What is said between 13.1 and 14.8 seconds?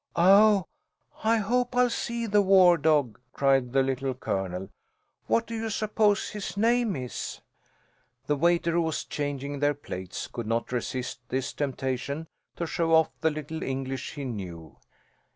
the little English he knew.